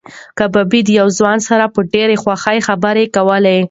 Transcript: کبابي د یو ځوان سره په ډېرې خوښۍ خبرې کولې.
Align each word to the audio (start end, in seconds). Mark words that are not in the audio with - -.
کبابي 0.37 0.79
د 0.87 0.89
یو 0.99 1.07
ځوان 1.17 1.39
سره 1.49 1.65
په 1.73 1.79
ډېرې 1.93 2.15
خوښۍ 2.23 2.57
خبرې 2.67 3.05
کولې. 3.15 3.57